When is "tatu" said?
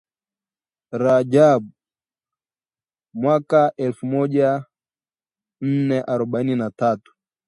6.79-7.09